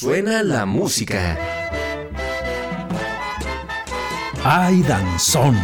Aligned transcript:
Suena 0.00 0.42
la 0.42 0.66
música. 0.66 1.38
¡Ay, 4.42 4.82
danzón! 4.82 5.54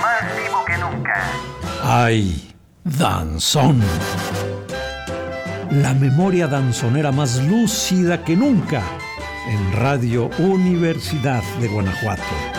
Más 0.00 0.22
vivo 0.36 0.64
que 0.64 0.78
nunca. 0.78 1.24
¡Ay, 1.82 2.54
danzón! 2.84 3.82
La 5.72 5.94
memoria 5.94 6.46
danzonera 6.46 7.10
más 7.10 7.42
lúcida 7.42 8.22
que 8.22 8.36
nunca 8.36 8.82
en 9.48 9.72
Radio 9.72 10.30
Universidad 10.38 11.42
de 11.60 11.66
Guanajuato. 11.66 12.55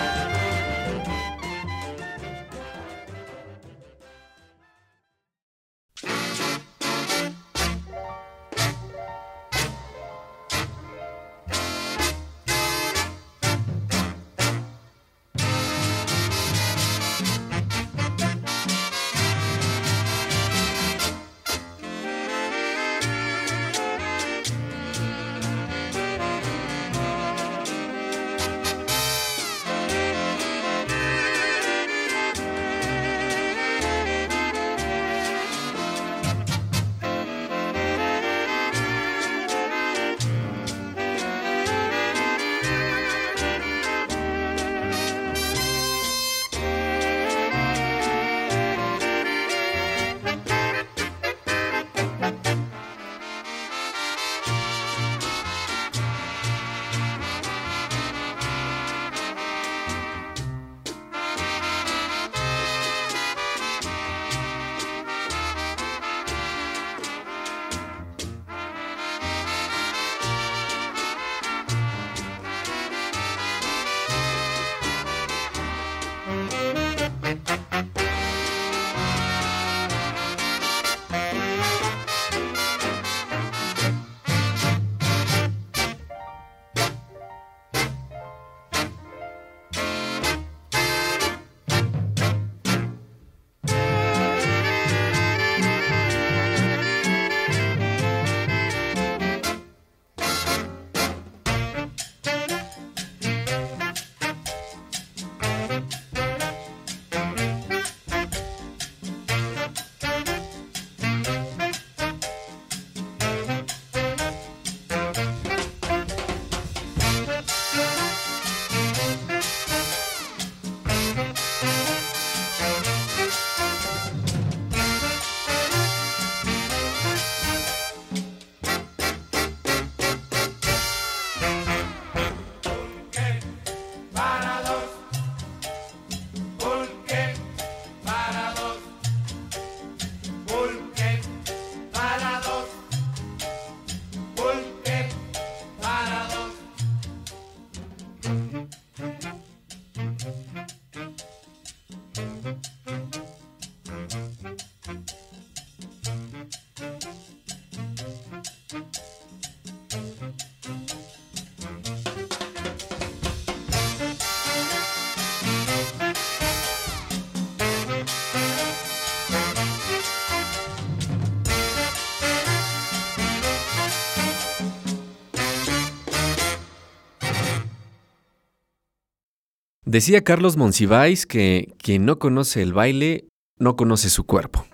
Decía 179.87 180.21
Carlos 180.21 180.57
Monsiváis 180.57 181.25
que 181.25 181.73
quien 181.81 182.03
no 182.03 182.19
conoce 182.19 182.61
el 182.61 182.73
baile 182.73 183.29
no 183.57 183.77
conoce 183.77 184.09
su 184.09 184.25
cuerpo. 184.25 184.65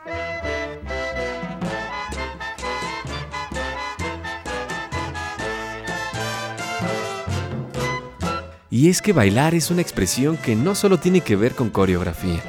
Y 8.71 8.89
es 8.89 9.03
que 9.03 9.13
bailar 9.13 9.53
es 9.53 9.69
una 9.69 9.83
expresión 9.83 10.35
que 10.35 10.55
no 10.55 10.73
solo 10.73 10.97
tiene 10.97 11.21
que 11.21 11.35
ver 11.35 11.53
con 11.53 11.69
coreografía, 11.69 12.41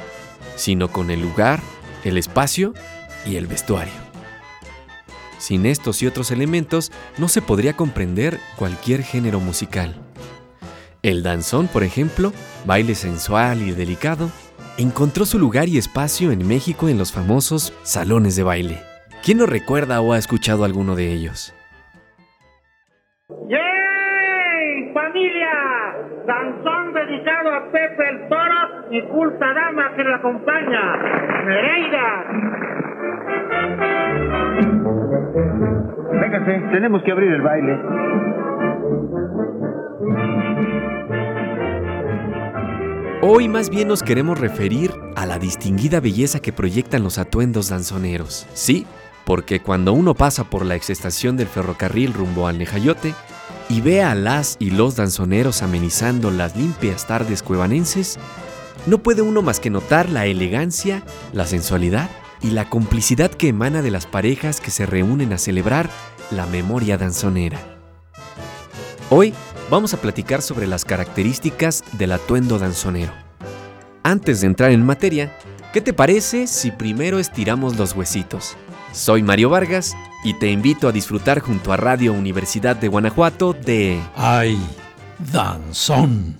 sino 0.55 0.91
con 0.91 1.11
el 1.11 1.21
lugar, 1.21 1.61
el 2.03 2.17
espacio 2.17 2.73
y 3.27 3.35
el 3.35 3.45
vestuario. 3.45 3.93
Sin 5.37 5.67
estos 5.67 6.01
y 6.01 6.07
otros 6.07 6.31
elementos 6.31 6.91
no 7.19 7.27
se 7.27 7.43
podría 7.43 7.77
comprender 7.77 8.39
cualquier 8.57 9.03
género 9.03 9.39
musical. 9.39 10.04
El 11.05 11.21
danzón, 11.21 11.67
por 11.67 11.83
ejemplo, 11.83 12.31
baile 12.65 12.95
sensual 12.95 13.61
y 13.61 13.73
delicado, 13.73 14.31
encontró 14.79 15.25
su 15.25 15.37
lugar 15.37 15.67
y 15.69 15.77
espacio 15.77 16.31
en 16.31 16.47
México 16.47 16.89
en 16.89 16.97
los 16.97 17.13
famosos 17.13 17.77
salones 17.83 18.35
de 18.35 18.41
baile. 18.41 18.79
¿Quién 19.23 19.37
no 19.37 19.45
recuerda 19.45 20.01
o 20.01 20.13
ha 20.13 20.17
escuchado 20.17 20.65
alguno 20.65 20.95
de 20.95 21.13
ellos? 21.13 21.53
¡Yay! 23.29 24.93
¡Familia! 24.95 25.53
Danzón 26.25 26.93
dedicado 26.95 27.53
a 27.53 27.71
Pepe 27.71 28.09
el 28.09 28.27
Toro 28.27 28.89
y 28.89 29.01
Culta 29.03 29.53
Dama 29.53 29.95
que 29.95 30.03
lo 30.03 30.15
acompaña. 30.15 30.97
¡Nereida! 31.45 32.25
Véngase, 36.19 36.63
tenemos 36.71 37.03
que 37.03 37.11
abrir 37.11 37.31
el 37.31 37.41
baile. 37.43 38.44
Hoy 43.27 43.47
más 43.49 43.71
bien 43.71 43.87
nos 43.87 44.03
queremos 44.03 44.37
referir 44.37 44.93
a 45.15 45.25
la 45.25 45.39
distinguida 45.39 45.99
belleza 45.99 46.41
que 46.41 46.53
proyectan 46.53 47.01
los 47.01 47.17
atuendos 47.17 47.69
danzoneros. 47.69 48.45
Sí, 48.53 48.85
porque 49.25 49.61
cuando 49.61 49.93
uno 49.93 50.13
pasa 50.13 50.43
por 50.43 50.63
la 50.63 50.75
exestación 50.75 51.35
del 51.35 51.47
ferrocarril 51.47 52.13
rumbo 52.13 52.45
al 52.45 52.59
Nejayote 52.59 53.15
y 53.67 53.81
ve 53.81 54.03
a 54.03 54.13
las 54.13 54.57
y 54.59 54.69
los 54.69 54.95
danzoneros 54.95 55.63
amenizando 55.63 56.29
las 56.29 56.55
limpias 56.55 57.07
tardes 57.07 57.41
cuevanenses, 57.41 58.19
no 58.85 58.99
puede 58.99 59.23
uno 59.23 59.41
más 59.41 59.59
que 59.59 59.71
notar 59.71 60.07
la 60.07 60.27
elegancia, 60.27 61.01
la 61.33 61.47
sensualidad 61.47 62.11
y 62.43 62.51
la 62.51 62.69
complicidad 62.69 63.31
que 63.31 63.47
emana 63.47 63.81
de 63.81 63.89
las 63.89 64.05
parejas 64.05 64.61
que 64.61 64.69
se 64.69 64.85
reúnen 64.85 65.33
a 65.33 65.39
celebrar 65.39 65.89
la 66.29 66.45
memoria 66.45 66.99
danzonera. 66.99 67.59
Hoy 69.09 69.33
vamos 69.69 69.93
a 69.93 69.97
platicar 69.97 70.41
sobre 70.41 70.67
las 70.67 70.85
características 70.85 71.83
del 71.93 72.11
atuendo 72.11 72.59
danzonero. 72.59 73.11
Antes 74.03 74.41
de 74.41 74.47
entrar 74.47 74.71
en 74.71 74.85
materia, 74.85 75.35
¿qué 75.73 75.81
te 75.81 75.93
parece 75.93 76.47
si 76.47 76.71
primero 76.71 77.19
estiramos 77.19 77.75
los 77.77 77.93
huesitos? 77.93 78.55
Soy 78.91 79.23
Mario 79.23 79.49
Vargas 79.49 79.95
y 80.23 80.33
te 80.35 80.49
invito 80.49 80.87
a 80.87 80.91
disfrutar 80.91 81.39
junto 81.39 81.73
a 81.73 81.77
Radio 81.77 82.13
Universidad 82.13 82.75
de 82.75 82.87
Guanajuato 82.87 83.53
de 83.53 83.99
¡Ay, 84.15 84.57
danzón! 85.31 86.37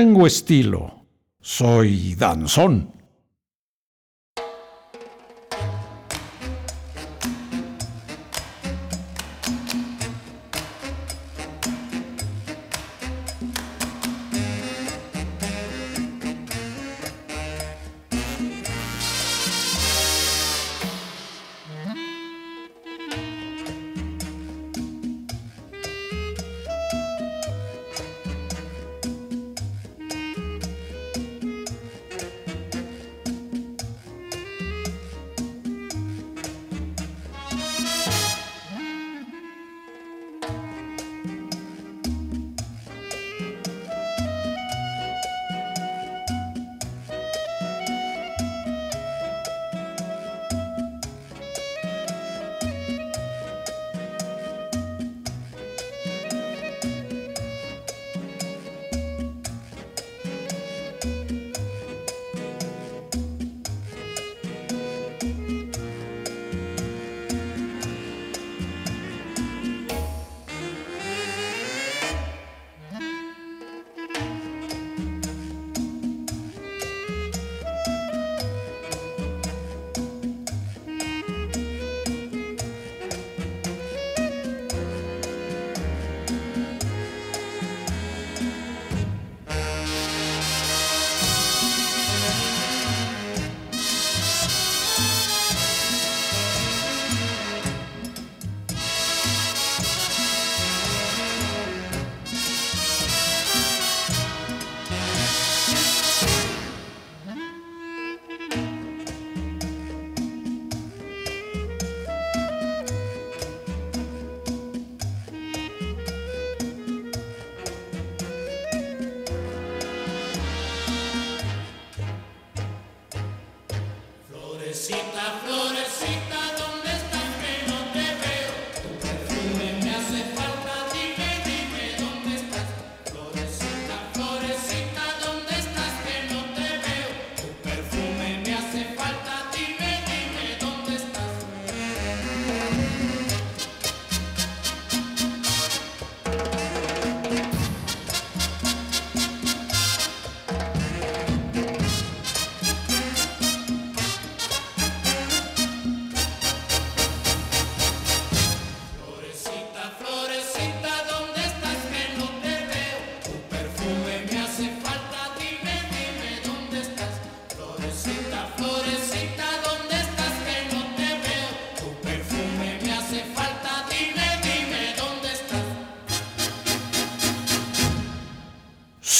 Tengo 0.00 0.26
estilo. 0.26 1.04
Soy 1.42 2.14
danzón. 2.14 2.99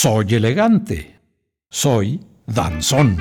Soy 0.02 0.34
elegante. 0.34 1.20
Soy 1.68 2.20
danzón. 2.46 3.18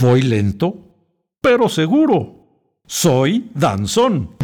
Voy 0.00 0.22
lento, 0.22 0.76
pero 1.40 1.68
seguro. 1.68 2.36
Soy 2.86 3.50
danzón. 3.54 4.35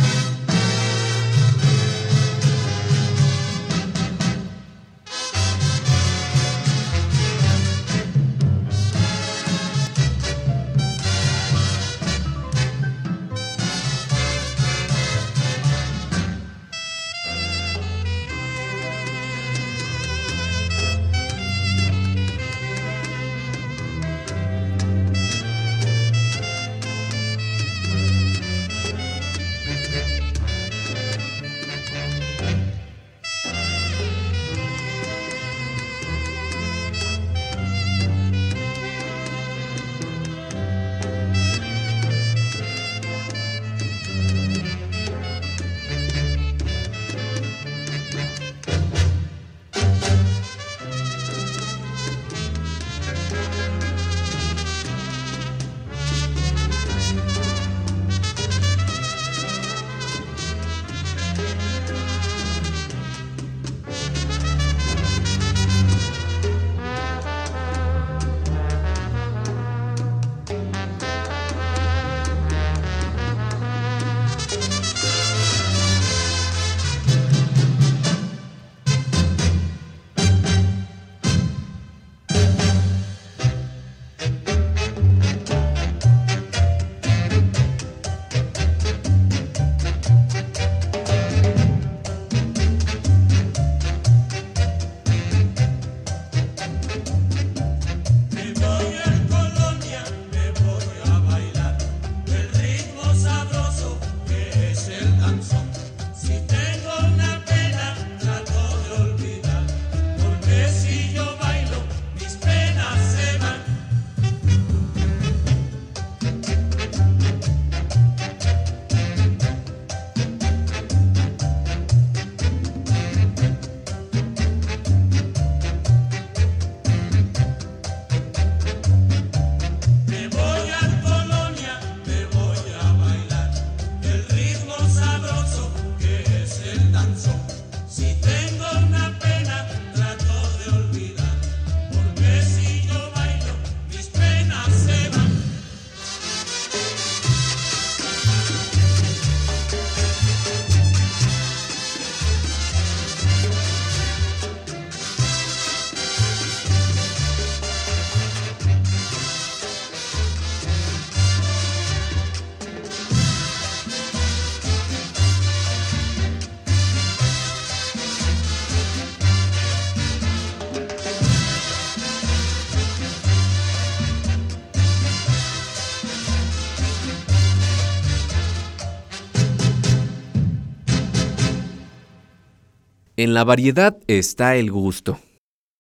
En 183.23 183.35
la 183.35 183.45
variedad 183.45 183.99
está 184.09 184.57
el 184.57 184.73
gusto. 184.73 185.21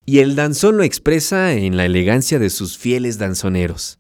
Y 0.06 0.20
el 0.20 0.36
danzón 0.36 0.76
lo 0.76 0.84
expresa 0.84 1.54
en 1.54 1.76
la 1.76 1.86
elegancia 1.86 2.38
de 2.38 2.50
sus 2.50 2.78
fieles 2.78 3.18
danzoneros. 3.18 3.98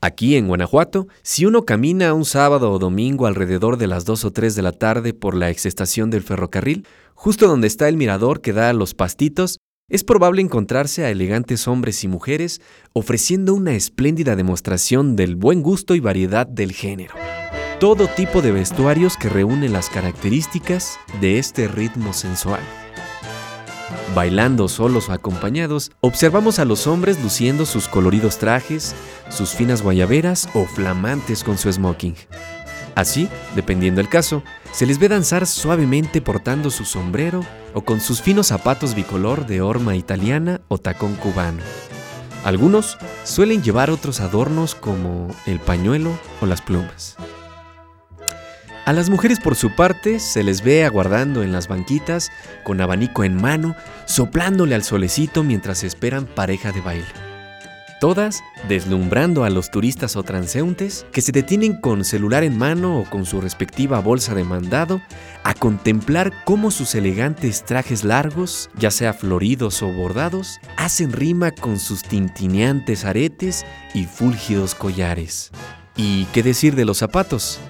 Aquí 0.00 0.36
en 0.36 0.48
Guanajuato, 0.48 1.06
si 1.20 1.44
uno 1.44 1.66
camina 1.66 2.14
un 2.14 2.24
sábado 2.24 2.72
o 2.72 2.78
domingo 2.78 3.26
alrededor 3.26 3.76
de 3.76 3.88
las 3.88 4.06
2 4.06 4.24
o 4.24 4.30
3 4.32 4.54
de 4.54 4.62
la 4.62 4.72
tarde 4.72 5.12
por 5.12 5.34
la 5.34 5.50
exestación 5.50 6.08
del 6.08 6.22
ferrocarril, 6.22 6.86
justo 7.12 7.46
donde 7.46 7.66
está 7.66 7.90
el 7.90 7.98
mirador 7.98 8.40
que 8.40 8.54
da 8.54 8.70
a 8.70 8.72
los 8.72 8.94
pastitos, 8.94 9.58
es 9.90 10.02
probable 10.02 10.40
encontrarse 10.40 11.04
a 11.04 11.10
elegantes 11.10 11.68
hombres 11.68 12.02
y 12.04 12.08
mujeres 12.08 12.62
ofreciendo 12.94 13.52
una 13.52 13.74
espléndida 13.74 14.34
demostración 14.34 15.14
del 15.14 15.36
buen 15.36 15.60
gusto 15.60 15.94
y 15.94 16.00
variedad 16.00 16.46
del 16.46 16.72
género. 16.72 17.12
Todo 17.82 18.06
tipo 18.06 18.42
de 18.42 18.52
vestuarios 18.52 19.16
que 19.16 19.28
reúnen 19.28 19.72
las 19.72 19.90
características 19.90 21.00
de 21.20 21.40
este 21.40 21.66
ritmo 21.66 22.12
sensual. 22.12 22.60
Bailando 24.14 24.68
solos 24.68 25.08
o 25.08 25.12
acompañados, 25.12 25.90
observamos 25.98 26.60
a 26.60 26.64
los 26.64 26.86
hombres 26.86 27.20
luciendo 27.20 27.66
sus 27.66 27.88
coloridos 27.88 28.38
trajes, 28.38 28.94
sus 29.30 29.50
finas 29.50 29.82
guayaberas 29.82 30.48
o 30.54 30.64
flamantes 30.64 31.42
con 31.42 31.58
su 31.58 31.72
smoking. 31.72 32.14
Así, 32.94 33.28
dependiendo 33.56 34.00
el 34.00 34.08
caso, 34.08 34.44
se 34.70 34.86
les 34.86 35.00
ve 35.00 35.08
danzar 35.08 35.44
suavemente 35.44 36.20
portando 36.20 36.70
su 36.70 36.84
sombrero 36.84 37.44
o 37.74 37.80
con 37.80 38.00
sus 38.00 38.22
finos 38.22 38.46
zapatos 38.46 38.94
bicolor 38.94 39.44
de 39.46 39.60
horma 39.60 39.96
italiana 39.96 40.60
o 40.68 40.78
tacón 40.78 41.16
cubano. 41.16 41.64
Algunos 42.44 42.96
suelen 43.24 43.60
llevar 43.60 43.90
otros 43.90 44.20
adornos 44.20 44.76
como 44.76 45.34
el 45.46 45.58
pañuelo 45.58 46.16
o 46.40 46.46
las 46.46 46.62
plumas. 46.62 47.16
A 48.84 48.92
las 48.92 49.10
mujeres 49.10 49.38
por 49.38 49.54
su 49.54 49.70
parte 49.76 50.18
se 50.18 50.42
les 50.42 50.62
ve 50.64 50.84
aguardando 50.84 51.44
en 51.44 51.52
las 51.52 51.68
banquitas 51.68 52.32
con 52.64 52.80
abanico 52.80 53.22
en 53.22 53.40
mano, 53.40 53.76
soplándole 54.06 54.74
al 54.74 54.82
solecito 54.82 55.44
mientras 55.44 55.84
esperan 55.84 56.26
pareja 56.26 56.72
de 56.72 56.80
baile. 56.80 57.06
Todas 58.00 58.42
deslumbrando 58.68 59.44
a 59.44 59.50
los 59.50 59.70
turistas 59.70 60.16
o 60.16 60.24
transeúntes 60.24 61.06
que 61.12 61.20
se 61.20 61.30
detienen 61.30 61.80
con 61.80 62.04
celular 62.04 62.42
en 62.42 62.58
mano 62.58 62.98
o 62.98 63.04
con 63.04 63.24
su 63.24 63.40
respectiva 63.40 64.00
bolsa 64.00 64.34
de 64.34 64.42
mandado 64.42 65.00
a 65.44 65.54
contemplar 65.54 66.32
cómo 66.44 66.72
sus 66.72 66.96
elegantes 66.96 67.64
trajes 67.64 68.02
largos, 68.02 68.68
ya 68.76 68.90
sea 68.90 69.12
floridos 69.12 69.80
o 69.84 69.92
bordados, 69.92 70.58
hacen 70.76 71.12
rima 71.12 71.52
con 71.52 71.78
sus 71.78 72.02
tintineantes 72.02 73.04
aretes 73.04 73.64
y 73.94 74.06
fúlgidos 74.06 74.74
collares. 74.74 75.52
¿Y 75.94 76.24
qué 76.32 76.42
decir 76.42 76.74
de 76.74 76.84
los 76.84 76.98
zapatos? 76.98 77.60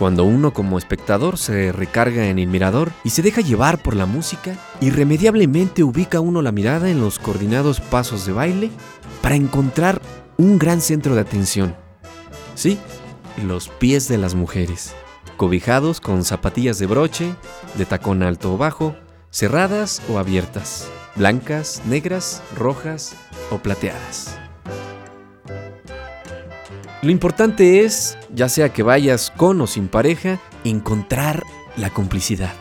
Cuando 0.00 0.24
uno 0.24 0.54
como 0.54 0.78
espectador 0.78 1.36
se 1.36 1.72
recarga 1.72 2.28
en 2.28 2.38
el 2.38 2.46
mirador 2.46 2.90
y 3.04 3.10
se 3.10 3.20
deja 3.20 3.42
llevar 3.42 3.82
por 3.82 3.94
la 3.94 4.06
música, 4.06 4.56
irremediablemente 4.80 5.84
ubica 5.84 6.20
uno 6.20 6.40
la 6.40 6.52
mirada 6.52 6.88
en 6.88 7.02
los 7.02 7.18
coordinados 7.18 7.82
pasos 7.82 8.24
de 8.24 8.32
baile 8.32 8.70
para 9.20 9.34
encontrar 9.34 10.00
un 10.38 10.58
gran 10.58 10.80
centro 10.80 11.14
de 11.14 11.20
atención. 11.20 11.76
Sí, 12.54 12.78
los 13.44 13.68
pies 13.68 14.08
de 14.08 14.16
las 14.16 14.34
mujeres, 14.34 14.94
cobijados 15.36 16.00
con 16.00 16.24
zapatillas 16.24 16.78
de 16.78 16.86
broche, 16.86 17.34
de 17.74 17.84
tacón 17.84 18.22
alto 18.22 18.54
o 18.54 18.56
bajo, 18.56 18.96
cerradas 19.30 20.00
o 20.08 20.16
abiertas, 20.16 20.88
blancas, 21.14 21.82
negras, 21.84 22.42
rojas 22.56 23.14
o 23.50 23.58
plateadas. 23.58 24.39
Lo 27.02 27.10
importante 27.10 27.80
es, 27.80 28.18
ya 28.34 28.50
sea 28.50 28.74
que 28.74 28.82
vayas 28.82 29.32
con 29.34 29.58
o 29.62 29.66
sin 29.66 29.88
pareja, 29.88 30.38
encontrar 30.64 31.44
la 31.78 31.88
complicidad. 31.88 32.52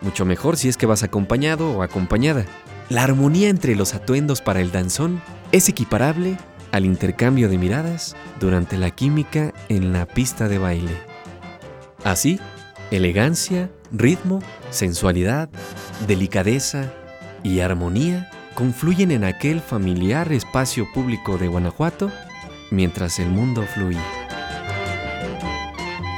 Mucho 0.00 0.24
mejor 0.24 0.56
si 0.56 0.70
es 0.70 0.78
que 0.78 0.86
vas 0.86 1.02
acompañado 1.02 1.70
o 1.70 1.82
acompañada. 1.82 2.46
La 2.88 3.02
armonía 3.02 3.50
entre 3.50 3.76
los 3.76 3.94
atuendos 3.94 4.40
para 4.40 4.62
el 4.62 4.72
danzón 4.72 5.20
es 5.52 5.68
equiparable 5.68 6.38
al 6.72 6.86
intercambio 6.86 7.50
de 7.50 7.58
miradas 7.58 8.16
durante 8.40 8.78
la 8.78 8.90
química 8.90 9.52
en 9.68 9.92
la 9.92 10.06
pista 10.06 10.48
de 10.48 10.58
baile. 10.58 10.96
Así, 12.02 12.40
elegancia, 12.90 13.70
ritmo, 13.92 14.40
sensualidad, 14.70 15.50
delicadeza 16.06 16.92
y 17.42 17.60
armonía 17.60 18.30
confluyen 18.54 19.10
en 19.10 19.24
aquel 19.24 19.60
familiar 19.60 20.32
espacio 20.32 20.86
público 20.94 21.36
de 21.36 21.48
Guanajuato 21.48 22.10
mientras 22.74 23.18
el 23.18 23.28
mundo 23.28 23.64
fluye. 23.74 24.00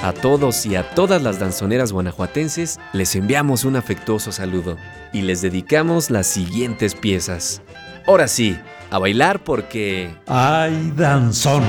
A 0.03 0.13
todos 0.13 0.67
y 0.67 0.77
a 0.77 0.89
todas 0.91 1.21
las 1.23 1.41
danzoneras 1.41 1.93
guanajuatenses 1.93 2.79
les 2.93 3.17
enviamos 3.17 3.65
un 3.65 3.77
afectuoso 3.77 4.31
saludo 4.31 4.77
y 5.13 5.23
les 5.23 5.43
dedicamos 5.43 6.11
las 6.11 6.27
siguientes 6.27 6.95
piezas. 6.95 7.63
Ahora 8.07 8.29
sí, 8.29 8.57
a 8.91 8.99
bailar 8.99 9.43
porque... 9.43 10.15
¡Ay, 10.29 10.93
danzón! 10.95 11.65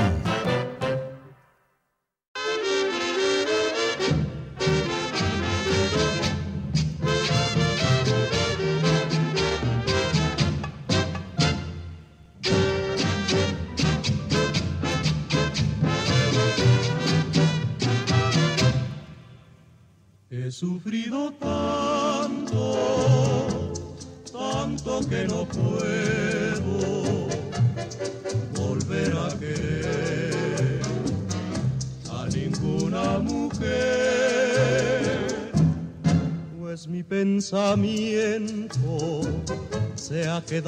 Se 40.48 40.62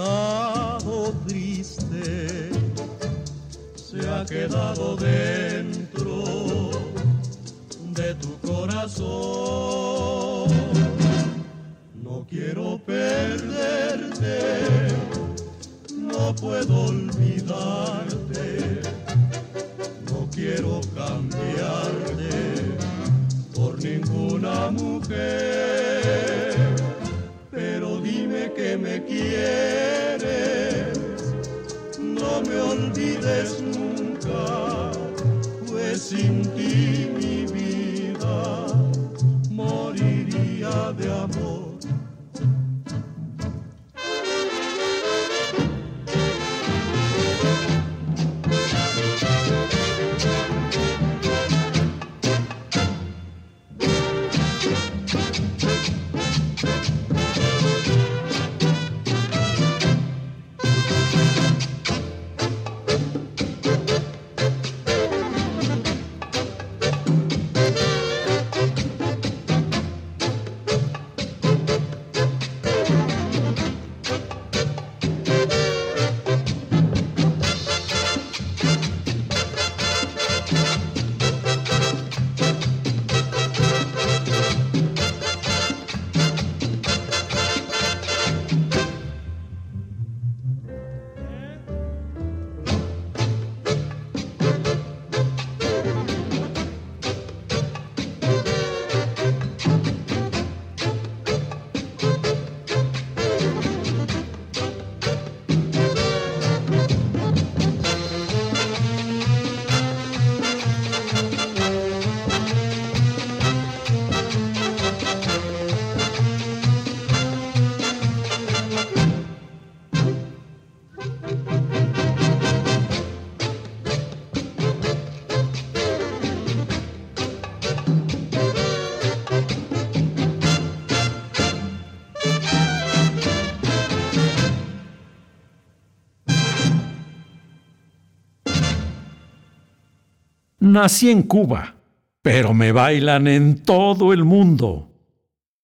Nací 140.70 141.10
en 141.10 141.24
Cuba, 141.24 141.74
pero 142.22 142.54
me 142.54 142.70
bailan 142.70 143.26
en 143.26 143.62
todo 143.62 144.12
el 144.12 144.22
mundo. 144.22 144.88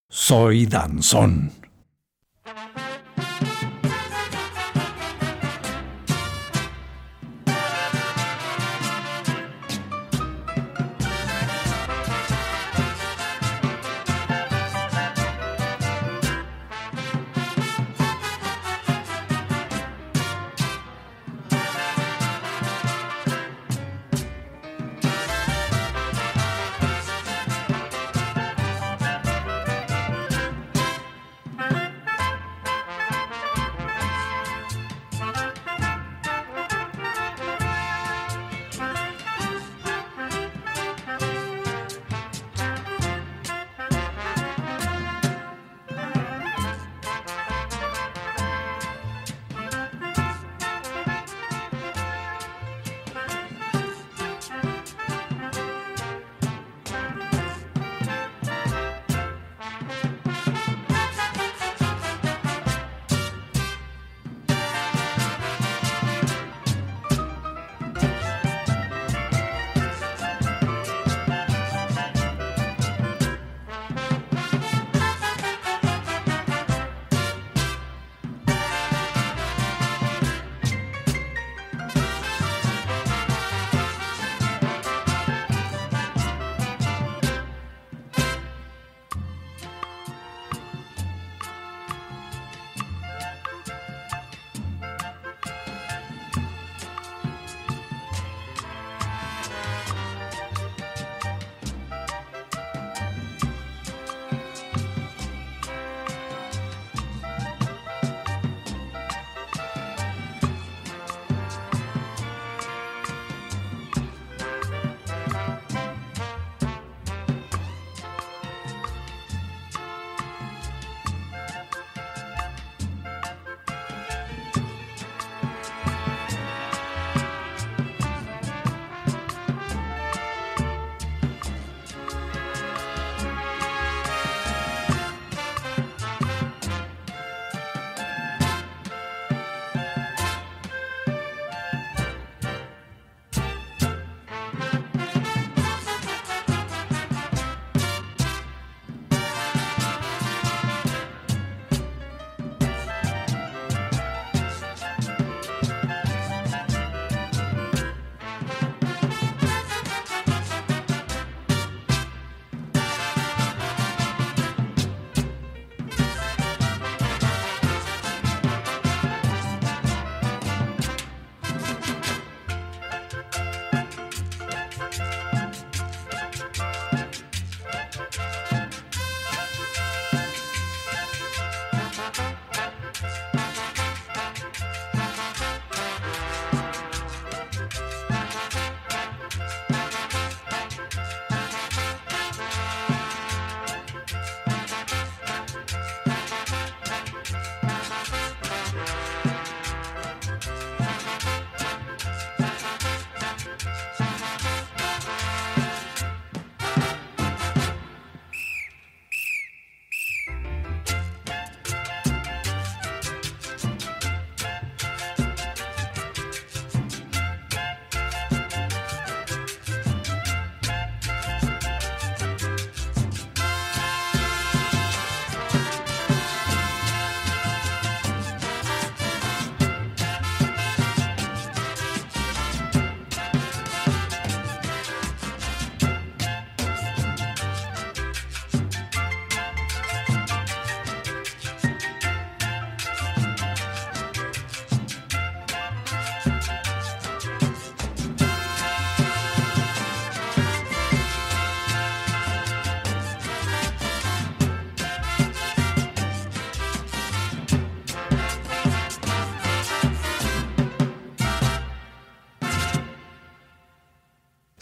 Soy 0.09 0.67
danzón. 0.67 1.53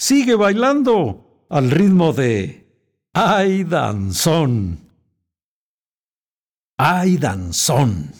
Sigue 0.06 0.34
bailando 0.34 1.46
al 1.48 1.70
ritmo 1.70 2.12
de 2.12 2.68
Ay 3.14 3.64
danzón. 3.64 4.90
Ay 6.76 7.16
danzón. 7.16 8.12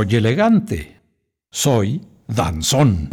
Soy 0.00 0.16
elegante. 0.16 0.98
Soy 1.50 2.00
danzón. 2.26 3.10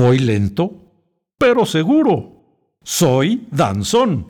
Voy 0.00 0.18
lento, 0.18 0.72
pero 1.36 1.66
seguro. 1.66 2.32
Soy 2.82 3.46
danzón. 3.50 4.28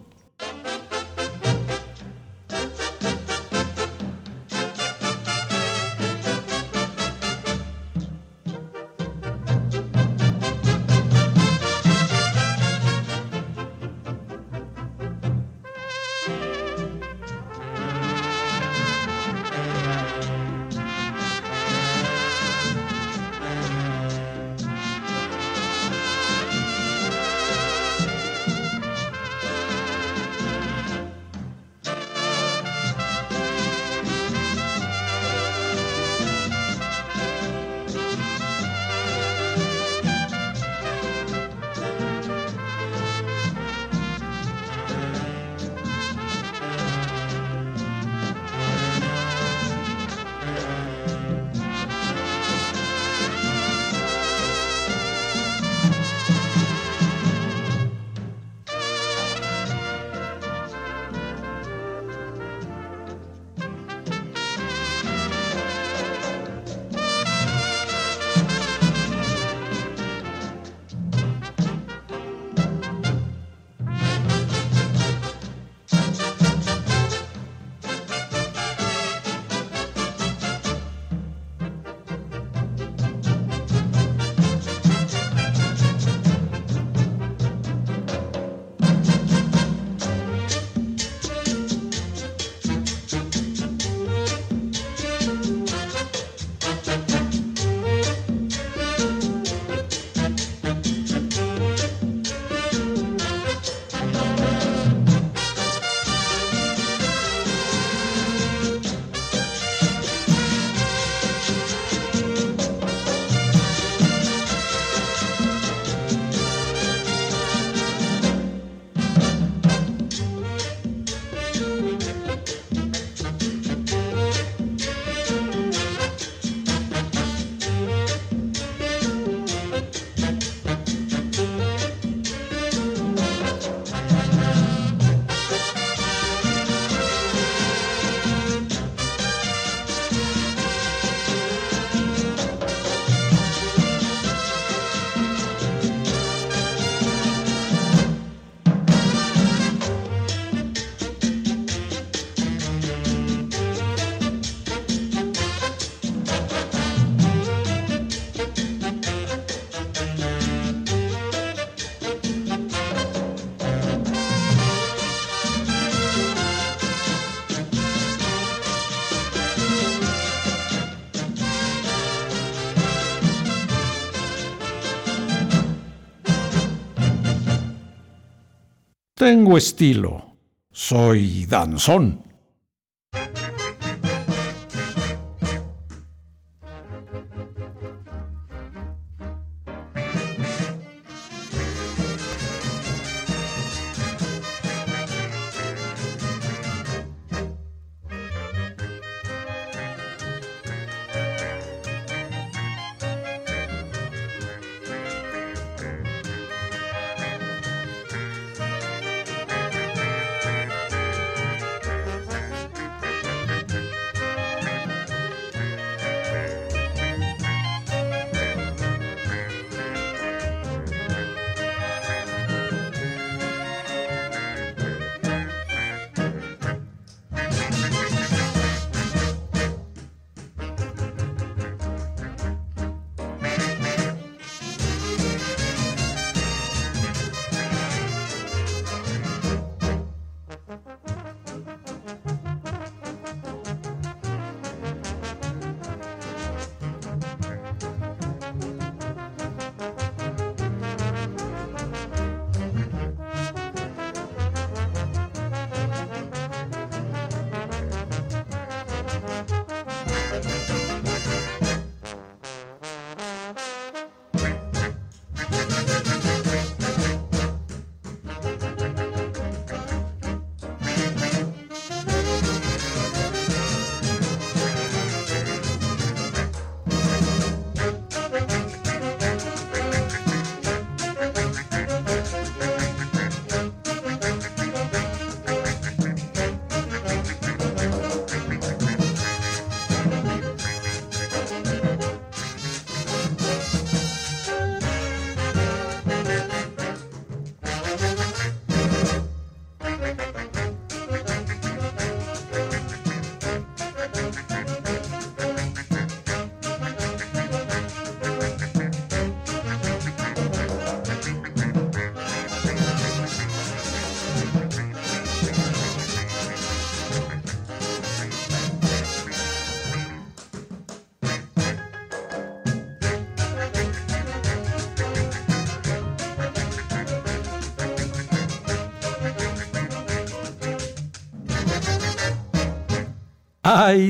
Tengo 179.21 179.59
estilo. 179.59 180.39
Soy 180.73 181.45
danzón. 181.45 182.30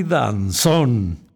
Danzón! 0.03 1.30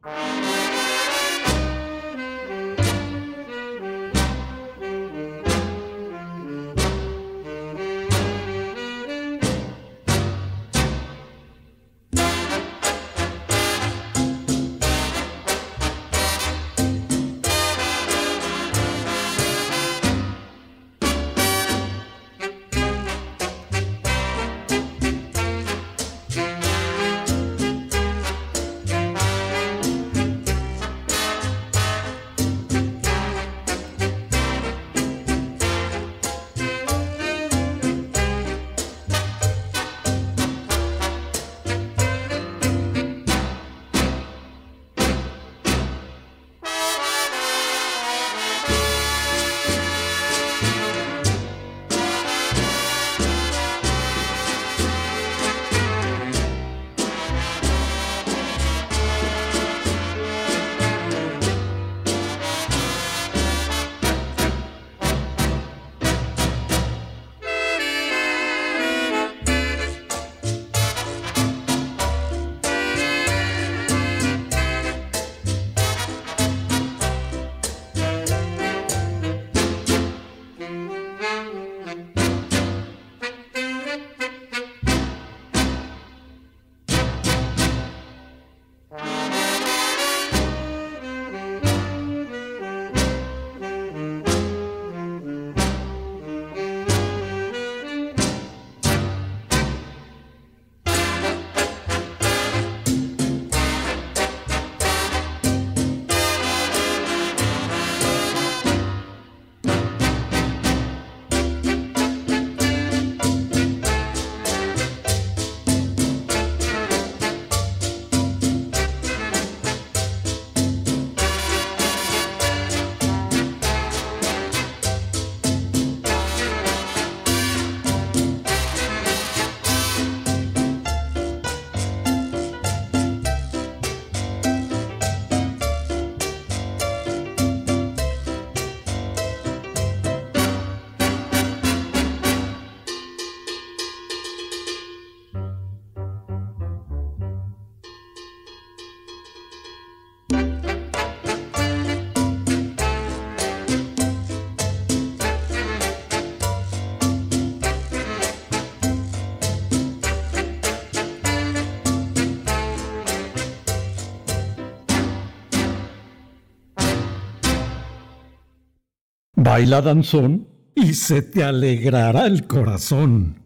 Baila 169.45 169.83
danzón 169.83 170.49
y 170.75 170.95
se 170.95 171.21
te 171.21 171.45
alegrará 171.45 172.27
el 172.27 172.47
corazón. 172.47 173.44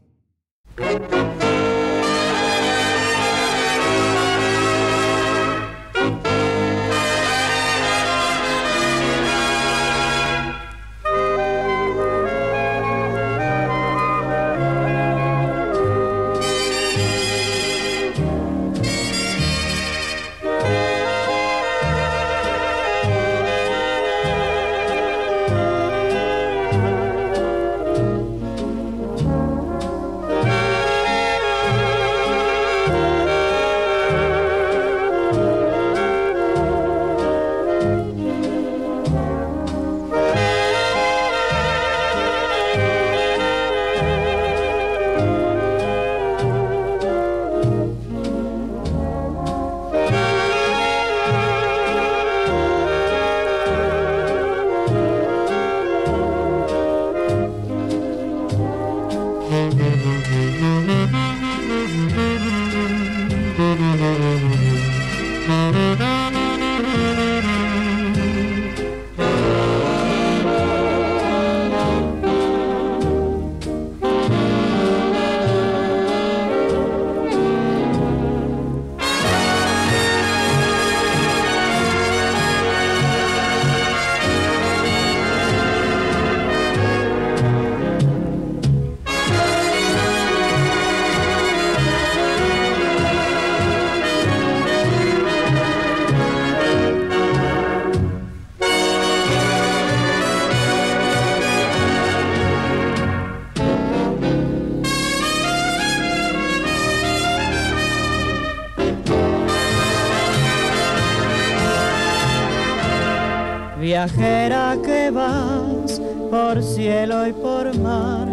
Por 116.48 116.62
cielo 116.62 117.26
y 117.26 117.32
por 117.34 117.78
mar, 117.78 118.26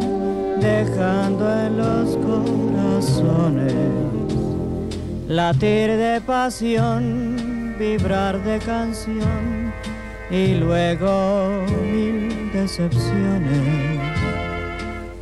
dejando 0.61 1.51
en 1.51 1.77
los 1.77 2.15
corazones 2.15 3.73
latir 5.27 5.97
de 5.97 6.21
pasión, 6.25 7.75
vibrar 7.77 8.41
de 8.41 8.59
canción 8.59 9.73
y 10.31 10.53
luego 10.53 11.65
mil 11.91 12.53
decepciones. 12.53 13.99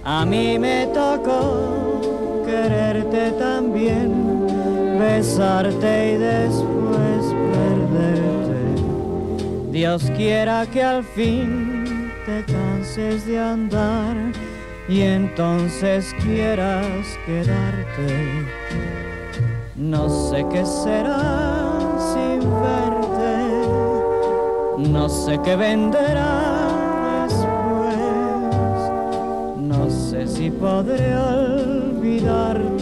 A 0.03 0.23
mí 0.23 0.59
me 0.59 0.85
tocó 0.93 2.43
quererte 2.45 3.31
también, 3.39 4.45
besarte 4.99 6.13
y 6.13 6.17
después 6.19 7.21
perderte. 7.55 8.61
Dios 9.71 10.11
quiera 10.15 10.67
que 10.67 10.83
al 10.83 11.03
fin 11.03 11.72
de 12.95 13.39
andar 13.39 14.15
y 14.87 15.01
entonces 15.01 16.13
quieras 16.21 16.85
quedarte. 17.25 18.45
No 19.75 20.07
sé 20.07 20.45
qué 20.51 20.63
será 20.63 21.71
sin 21.97 22.41
verte, 22.61 23.37
no 24.91 25.09
sé 25.09 25.39
qué 25.43 25.55
venderá 25.55 26.67
después, 27.23 27.97
no 29.57 29.89
sé 29.89 30.27
si 30.27 30.51
podré 30.51 31.17
olvidarte, 31.17 32.77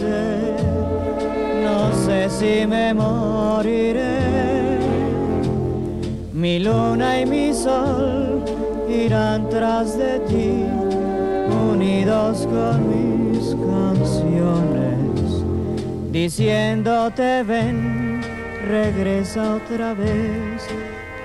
no 1.64 1.90
sé 2.04 2.28
si 2.28 2.66
me 2.66 2.92
moriré. 2.92 4.20
Mi 6.34 6.58
luna 6.58 7.20
y 7.20 7.24
mi 7.24 7.54
sol 7.54 8.21
tras 9.08 9.98
de 9.98 10.20
ti, 10.28 10.64
unidos 11.72 12.46
con 12.46 13.32
mis 13.32 13.54
canciones, 13.54 15.10
diciéndote 16.12 17.42
ven, 17.42 18.20
regresa 18.68 19.56
otra 19.56 19.94
vez, 19.94 20.62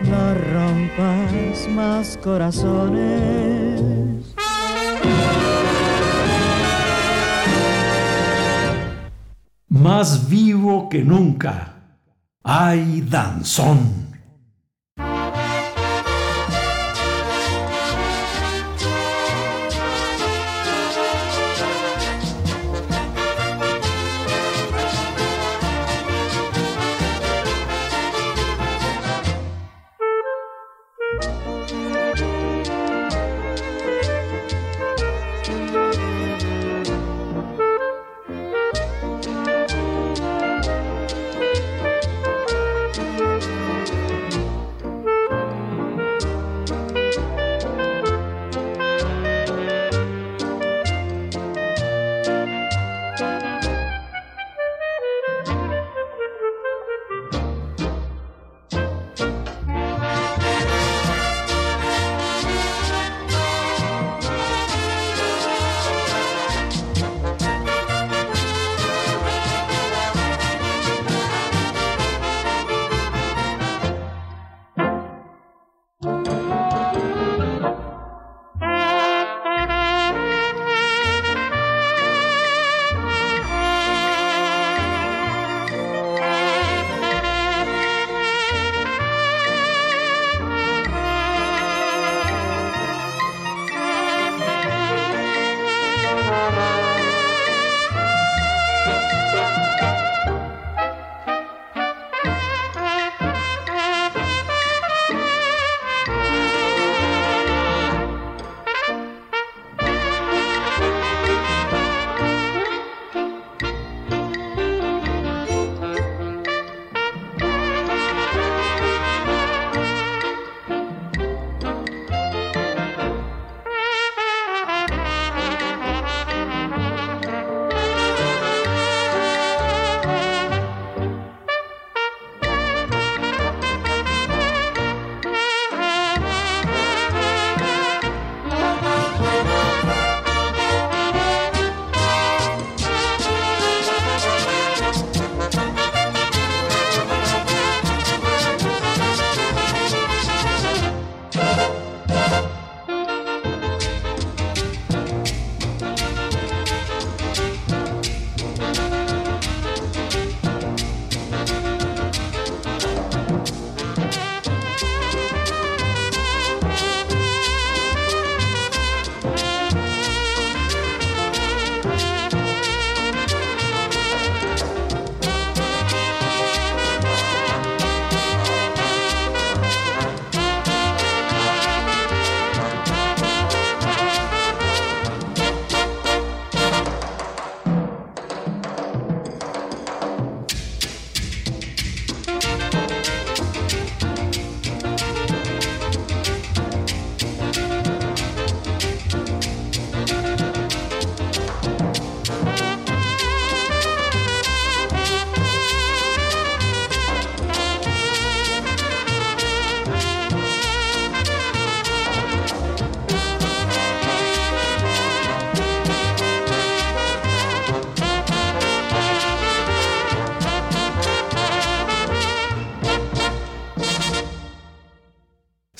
no 0.01 0.33
rompas 0.53 1.67
más 1.69 2.17
corazones. 2.23 3.81
Más 9.69 10.27
vivo 10.27 10.89
que 10.89 11.03
nunca. 11.03 11.75
¡Ay, 12.43 13.01
danzón! 13.07 14.06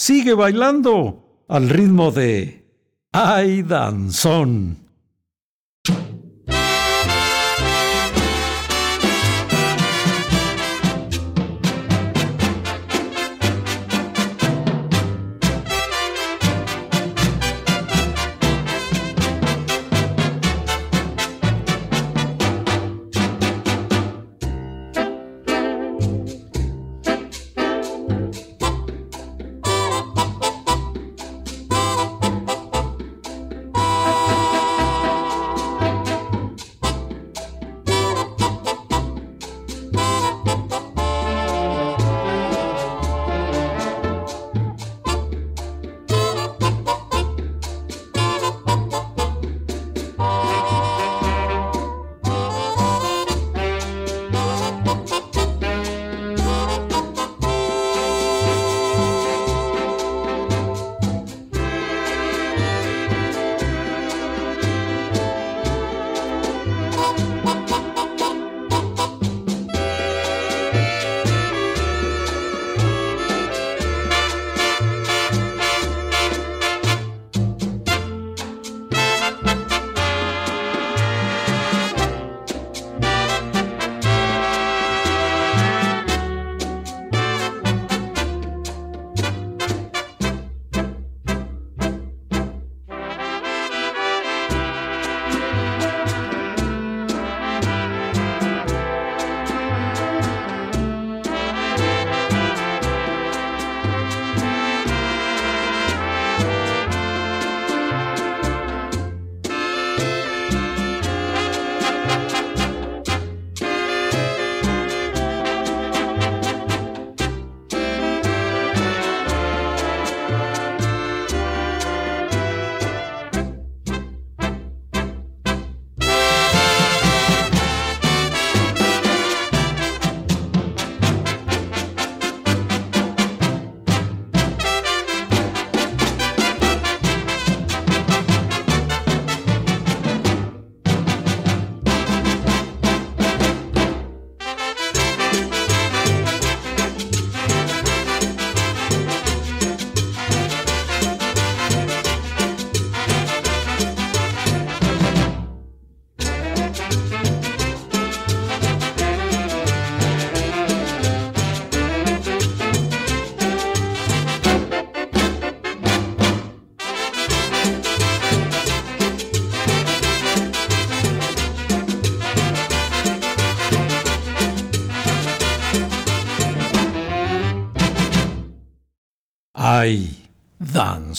Sigue 0.08 0.34
bailando 0.34 1.43
al 1.49 1.68
ritmo 1.68 2.12
de 2.12 2.66
Ay 3.12 3.62
Danzón. 3.62 4.87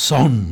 Danzón. 0.09 0.48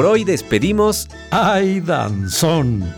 Por 0.00 0.06
hoy 0.06 0.24
despedimos. 0.24 1.10
¡Ay, 1.30 1.80
danzón! 1.80 2.90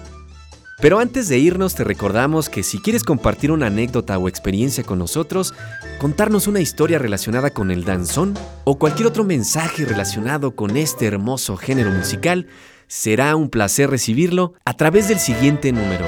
Pero 0.80 1.00
antes 1.00 1.28
de 1.28 1.36
irnos 1.36 1.74
te 1.74 1.82
recordamos 1.82 2.48
que 2.48 2.62
si 2.62 2.78
quieres 2.78 3.02
compartir 3.02 3.50
una 3.50 3.66
anécdota 3.66 4.16
o 4.18 4.28
experiencia 4.28 4.84
con 4.84 5.00
nosotros, 5.00 5.52
contarnos 5.98 6.46
una 6.46 6.60
historia 6.60 7.00
relacionada 7.00 7.50
con 7.50 7.72
el 7.72 7.82
danzón 7.82 8.34
o 8.62 8.78
cualquier 8.78 9.08
otro 9.08 9.24
mensaje 9.24 9.84
relacionado 9.84 10.54
con 10.54 10.76
este 10.76 11.06
hermoso 11.06 11.56
género 11.56 11.90
musical, 11.90 12.46
será 12.86 13.34
un 13.34 13.48
placer 13.48 13.90
recibirlo 13.90 14.54
a 14.64 14.76
través 14.76 15.08
del 15.08 15.18
siguiente 15.18 15.72
número 15.72 16.06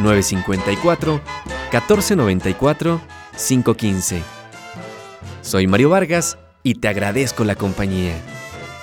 954 0.00 1.20
1494 1.70 3.00
515. 3.36 4.22
Soy 5.42 5.68
Mario 5.68 5.90
Vargas 5.90 6.36
y 6.64 6.74
te 6.74 6.88
agradezco 6.88 7.44
la 7.44 7.54
compañía. 7.54 8.20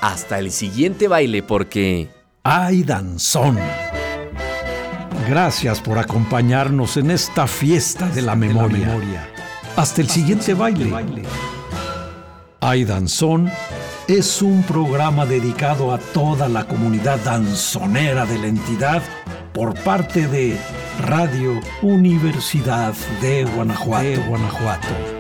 Hasta 0.02 0.40
el 0.40 0.52
siguiente 0.52 1.08
baile 1.08 1.44
porque... 1.44 2.10
¡Ay, 2.44 2.84
danzón! 2.84 3.58
Gracias 5.28 5.82
por 5.82 5.98
acompañarnos 5.98 6.96
en 6.96 7.12
esta 7.12 7.48
fiesta 7.48 8.08
de 8.08 8.22
la 8.22 8.36
memoria. 8.36 9.28
Hasta 9.76 10.02
el 10.02 10.10
siguiente 10.10 10.54
baile. 10.54 10.92
Ay 12.62 12.86
Danzón 12.86 13.52
es 14.08 14.42
un 14.42 14.64
programa 14.64 15.26
dedicado 15.26 15.94
a 15.94 15.98
toda 15.98 16.48
la 16.48 16.66
comunidad 16.66 17.20
danzonera 17.26 18.26
de 18.26 18.38
la 18.40 18.48
entidad 18.48 19.04
por 19.54 19.76
parte 19.84 20.28
de 20.28 20.58
Radio 21.02 21.60
Universidad 21.82 22.94
de 23.22 23.44
Guanajuato. 23.44 24.04
De 24.04 24.18
Guanajuato. 24.18 25.17